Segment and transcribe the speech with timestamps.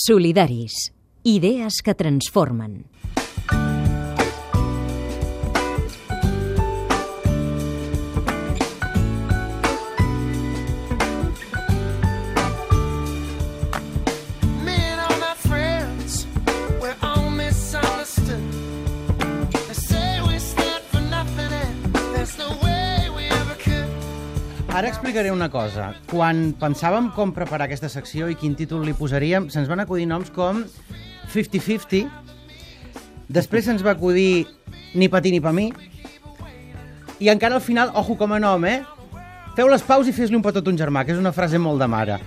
[0.00, 0.92] Solidaris.
[1.24, 2.86] Idees que transformen.
[24.78, 25.88] Ara explicaré una cosa.
[26.06, 30.28] Quan pensàvem com preparar aquesta secció i quin títol li posaríem, se'ns van acudir noms
[30.30, 30.60] com
[31.32, 32.04] 50-50,
[33.26, 34.46] després se'ns va acudir
[34.94, 35.66] Ni pa ti ni pa mi,
[37.18, 38.78] i encara al final, ojo com a nom, eh?
[39.58, 41.82] Feu les paus i fes-li un petó a ton germà, que és una frase molt
[41.82, 42.20] de mare.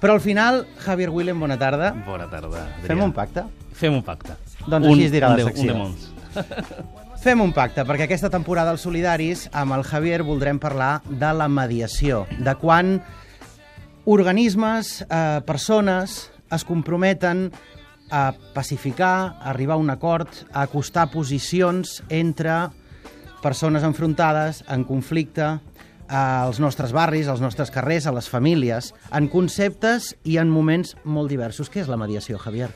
[0.00, 1.90] Però al final, Javier Willem, bona tarda.
[2.06, 2.86] Bona tarda, Adrià.
[2.86, 3.44] Fem un pacte?
[3.74, 4.38] Fem un pacte.
[4.64, 5.74] Doncs així es dirà un la de- secció.
[5.74, 7.02] Un de molts.
[7.22, 11.48] Fem un pacte, perquè aquesta temporada als Solidaris, amb el Javier, voldrem parlar de la
[11.48, 13.00] mediació, de quan
[14.04, 17.50] organismes, eh, persones, es comprometen
[18.10, 22.68] a pacificar, a arribar a un acord, a acostar posicions entre
[23.42, 25.58] persones enfrontades, en conflicte,
[26.08, 31.30] als nostres barris, als nostres carrers, a les famílies, en conceptes i en moments molt
[31.30, 31.70] diversos.
[31.70, 32.70] Què és la mediació, Javier?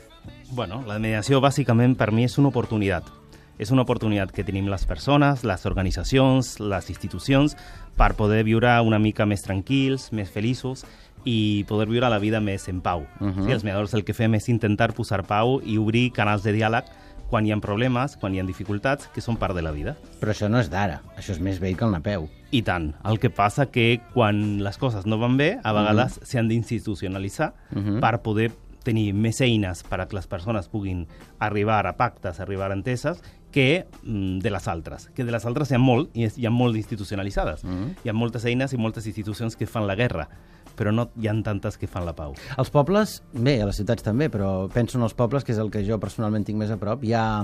[0.51, 3.20] Bueno, la mediació bàsicament per mi és una oportunitat.
[3.61, 7.53] És una oportunitat que tenim les persones, les organitzacions, les institucions,
[7.93, 10.81] per poder viure una mica més tranquils, més feliços
[11.29, 13.05] i poder viure la vida més en pau.
[13.19, 13.45] Uh -huh.
[13.45, 16.85] sí, els mediadors el que fem és intentar posar pau i obrir canals de diàleg
[17.29, 19.95] quan hi ha problemes, quan hi ha dificultats, que són part de la vida.
[20.19, 22.29] Però això no és d'ara, això és més vell que el napeu.
[22.51, 22.95] I tant.
[23.05, 26.25] El que passa que quan les coses no van bé, a vegades mm -hmm.
[26.25, 27.99] s'han d'institucionalitzar mm -hmm.
[27.99, 28.51] per poder
[28.83, 31.07] tenir més eines per a que les persones puguin
[31.39, 33.21] arribar a pactes, arribar a enteses,
[33.51, 35.09] que mm, de les altres.
[35.15, 37.63] Que de les altres hi ha molt, i hi ha molt institucionalitzades.
[37.63, 37.95] Mm -hmm.
[38.03, 40.27] Hi ha moltes eines i moltes institucions que fan la guerra,
[40.75, 42.33] però no hi ha tantes que fan la pau.
[42.57, 45.69] Els pobles, bé, a les ciutats també, però penso en els pobles, que és el
[45.69, 47.43] que jo personalment tinc més a prop, hi ha,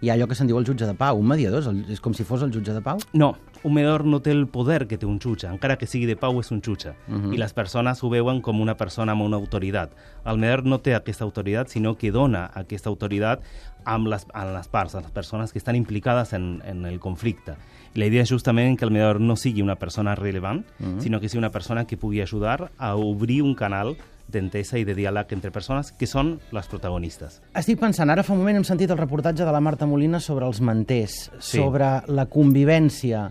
[0.00, 2.00] hi ha allò que se'n diu el jutge de pau, un mediador, és, el, és
[2.00, 2.98] com si fos el jutge de pau?
[3.12, 6.16] No, un mediador no té el poder que té un jutge, encara que sigui de
[6.20, 6.92] pau és un jutge.
[7.08, 7.34] Uh -huh.
[7.34, 9.90] I les persones ho veuen com una persona amb una autoritat.
[10.24, 13.40] El mediador no té aquesta autoritat, sinó que dona aquesta autoritat
[13.84, 17.56] amb les, amb les parts, a les persones que estan implicades en, en el conflicte.
[17.94, 21.00] I la idea és justament que el mediador no sigui una persona rellevant, uh -huh.
[21.00, 23.96] sinó que sigui una persona que pugui ajudar a obrir un canal
[24.26, 27.42] d'entesa i de diàleg entre persones que són les protagonistes.
[27.54, 30.46] Estic pensant, ara fa un moment hem sentit el reportatge de la Marta Molina sobre
[30.46, 31.58] els manters, Sí.
[31.58, 33.30] sobre la convivència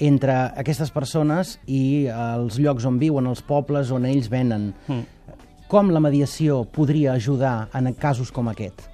[0.00, 4.72] entre aquestes persones i els llocs on viuen, els pobles on ells venen.
[4.88, 5.36] Mm.
[5.70, 8.88] Com la mediació podria ajudar en casos com aquest?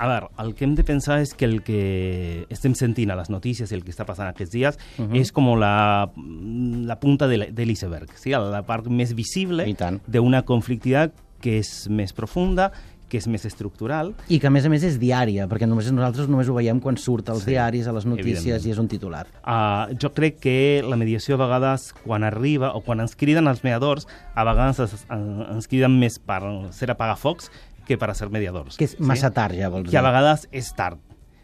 [0.00, 3.28] A veure, el que hem de pensar és que el que estem sentint a les
[3.28, 5.20] notícies i el que està passant aquests dies uh -huh.
[5.20, 8.30] és com la, la punta de l'iceberg, sí?
[8.30, 9.66] la part més visible
[10.06, 12.72] d'una conflictivitat que és més profunda,
[13.10, 14.12] que és més estructural.
[14.30, 16.98] I que, a més a més, és diària, perquè només nosaltres només ho veiem quan
[17.00, 19.26] surt als Sí, diaris, a les notícies, i és un titular.
[19.42, 20.56] Uh, jo crec que
[20.86, 25.06] la mediació a vegades, quan arriba, o quan ens criden els mediadors, a vegades ens,
[25.10, 26.40] ens criden més per
[26.76, 27.50] ser apagafocs
[27.86, 28.78] que per a ser mediadors.
[28.78, 30.06] Que és massa tard, ja, vols que a dir.
[30.06, 31.00] vegades és tard,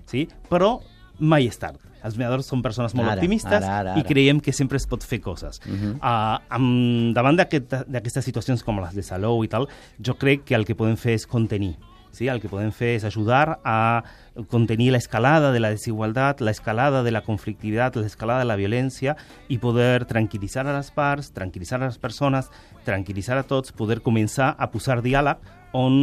[0.06, 0.28] sí?
[0.50, 0.76] però
[1.18, 1.80] mai és tard.
[2.04, 4.08] Els mediadors són persones molt Ara, optimistes ara, ara, i ara.
[4.08, 5.60] creiem que sempre es pot fer coses.
[5.64, 5.94] Uh -huh.
[5.96, 9.68] uh, amb, davant d'aquestes situacions com les de Salou i tal,
[10.00, 11.76] jo crec que el que podem fer és contenir.
[12.16, 12.28] Sí?
[12.28, 14.02] El que podem fer és ajudar a
[14.48, 19.16] contenir l'escalada de la desigualtat, l'escalada de la conflictivitat, l'escalada de la violència
[19.48, 22.48] i poder tranquil·litzar a les parts, tranquil·litzar a les persones,
[22.88, 25.36] tranquil·litzar a tots, poder començar a posar diàleg
[25.76, 25.96] on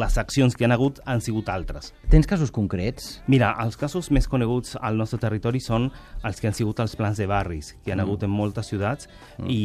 [0.00, 1.90] les accions que han hagut han sigut altres.
[2.12, 3.18] Tens casos concrets?
[3.28, 5.90] Mira, els casos més coneguts al nostre territori són
[6.24, 8.06] els que han sigut els plans de barris, que han mm.
[8.06, 9.50] hagut en moltes ciutats, mm.
[9.52, 9.62] i,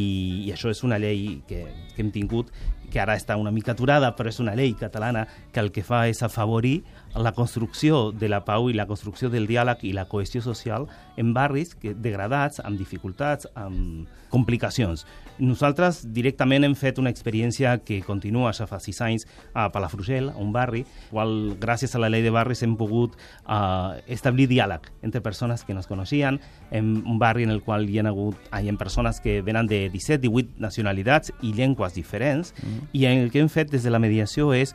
[0.48, 1.64] i això és una llei que,
[1.94, 2.52] que hem tingut,
[2.90, 6.06] que ara està una mica aturada, però és una llei catalana que el que fa
[6.08, 6.82] és afavorir
[7.16, 11.32] la construcció de la pau i la construcció del diàleg i la cohesió social en
[11.34, 15.06] barris que, degradats, amb dificultats, amb complicacions.
[15.38, 20.50] Nosaltres directament hem fet una experiència que continua ja fa sis anys a Palafrugell, un
[20.52, 23.14] barri, qual gràcies a la llei de barris hem pogut
[23.46, 26.40] uh, establir diàleg entre persones que no es coneixien,
[26.70, 29.86] en un barri en el qual hi ha hagut hi ha persones que venen de
[29.88, 32.77] 17, 18 nacionalitats i llengües diferents, mm.
[32.92, 34.74] I el que hem fet des de la mediació és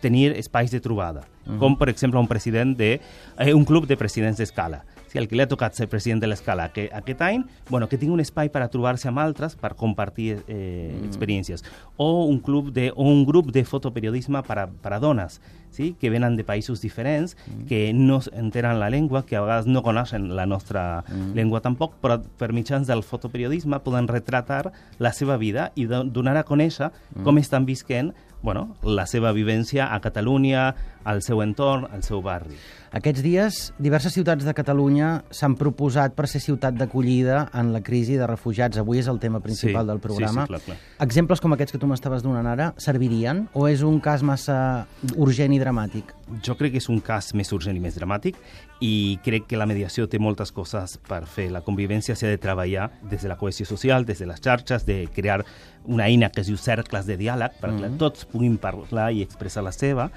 [0.00, 1.58] tenir espais de trobada, uh -huh.
[1.58, 3.00] com per exemple un president de
[3.38, 4.84] eh, un club de presidents d'escala.
[5.08, 7.98] Si el que li ha tocat ser president de l'escala que, aquest any, bueno, que
[7.98, 11.06] tingui un espai per a trobar-se amb altres per compartir eh, uh -huh.
[11.08, 11.64] experiències.
[11.96, 15.96] O un, club de, o un grup de fotoperiodisme per a, per a dones, sí?
[15.98, 17.66] que venen de països diferents, -huh.
[17.66, 21.34] que no entenen la llengua, que a vegades no coneixen la nostra -huh.
[21.34, 26.36] llengua tampoc, però per mitjans del fotoperiodisme poden retratar la seva vida i do- donar
[26.36, 27.22] a conèixer -huh.
[27.24, 28.12] com estan visquent
[28.42, 30.74] bueno, la seva vivència a Catalunya,
[31.04, 32.56] al seu entorn, al seu barri.
[32.90, 38.16] Aquests dies, diverses ciutats de Catalunya s'han proposat per ser ciutat d'acollida en la crisi
[38.16, 38.78] de refugiats.
[38.78, 40.32] Avui és el tema principal Sí, del programa.
[40.32, 40.76] sí, sí, clar, clar.
[41.00, 45.52] Exemples com aquests que tu m'estaves donant ara servirien o és un cas massa urgent
[45.52, 46.14] i dramàtic?
[46.42, 48.38] Jo crec que és un cas més urgent i més dramàtic
[48.80, 51.50] i crec que la mediació té moltes coses per fer.
[51.52, 55.04] La convivència s'ha de treballar des de la cohesió social, des de les xarxes, de
[55.14, 55.44] crear
[55.84, 57.98] una eina que es diu cercles de diàleg perquè mm -hmm.
[57.98, 60.10] tots puguin parlar i expressar la seva,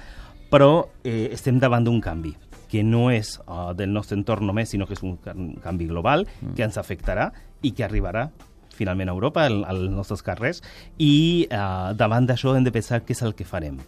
[0.50, 2.34] però eh, estem davant d'un canvi
[2.68, 6.26] que no és uh, del nostre entorn només, sinó que és un can- canvi global
[6.26, 6.54] mm.
[6.54, 7.32] que ens afectarà
[7.62, 8.30] i que arribarà
[8.74, 10.62] finalment a Europa, al- als nostres carrers,
[10.98, 13.78] i uh, davant d'això hem de pensar què és el que farem.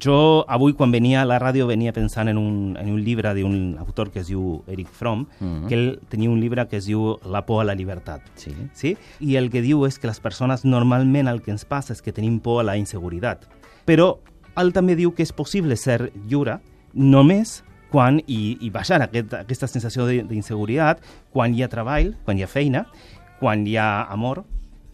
[0.00, 3.76] Jo avui quan venia a la ràdio venia pensant en un, en un llibre d'un
[3.78, 5.68] autor que es diu Eric Fromm, mm -hmm.
[5.68, 8.22] que ell tenia un llibre que es diu La por a la llibertat.
[8.34, 8.52] Sí.
[8.72, 8.96] Sí?
[9.20, 12.12] I el que diu és que les persones normalment el que ens passa és que
[12.12, 13.46] tenim por a la inseguretat.
[13.86, 14.16] Però
[14.56, 16.60] ell també diu que és possible ser lliure
[16.94, 22.38] només quan, i, i baixar aquest, aquesta sensació de- d'inseguretat, quan hi ha treball, quan
[22.38, 22.86] hi ha feina,
[23.42, 24.44] quan hi ha amor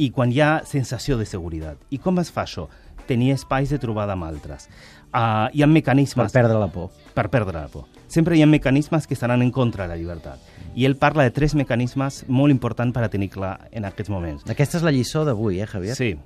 [0.00, 1.82] i quan hi ha sensació de seguretat.
[1.92, 2.64] I com es fa això?
[3.08, 4.70] Tenir espais de trobada amb altres.
[5.08, 6.88] Uh, hi ha Per mecanismes perdre la por.
[7.12, 7.84] per perdre la por.
[8.06, 10.40] Sempre hi ha mecanismes que estaran en contra de la llibertat.
[10.74, 14.48] I ell parla de tres mecanismes molt importants per a tenir clar en aquests moments.
[14.48, 15.96] Aquesta és la lliçó d'avui, eh, Javier?
[15.96, 16.16] Sí.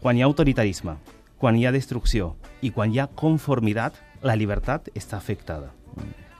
[0.00, 0.96] Quan hi ha autoritarisme,
[1.38, 5.70] quan hi ha destrucció i quan hi ha conformitat, la llibertat està afectada.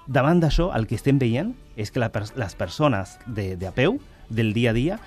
[0.07, 4.01] Davant d'això, el que estem veient és que la les persones de, de a peu,
[4.33, 5.01] del dia a dia,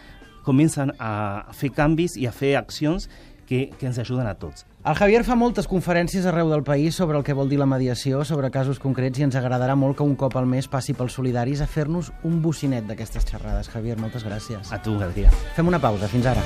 [0.45, 3.09] comencen a fer canvis i a fer accions
[3.45, 4.65] que, que ens ajuden a tots.
[4.85, 8.21] El Javier fa moltes conferències arreu del país sobre el que vol dir la mediació,
[8.25, 11.61] sobre casos concrets, i ens agradarà molt que un cop al mes passi pels solidaris
[11.61, 13.69] a fer-nos un bocinet d'aquestes xerrades.
[13.73, 14.69] Javier, moltes gràcies.
[14.69, 15.33] A tu, Adrià.
[15.57, 16.09] Fem una pausa.
[16.11, 16.45] Fins ara.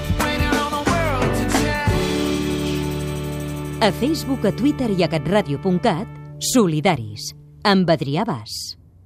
[3.79, 7.31] A Facebook, a Twitter i a catradio.cat, Solidaris,
[7.63, 8.78] amb Adrià Bas.